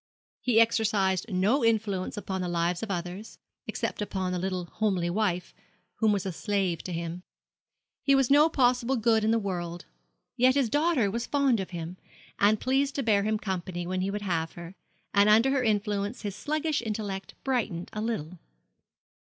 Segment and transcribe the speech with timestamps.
[0.39, 5.53] He exercised no influence upon the lives of others, except upon the little homely wife,
[5.97, 7.21] who was a slave to him.
[8.01, 9.85] He was no possible good in the world.
[10.35, 11.97] Yet his daughter was fond of him,
[12.39, 14.73] and pleased to bear him company when he would have her;
[15.13, 18.39] and under her influence his sluggish intellect brightened a little.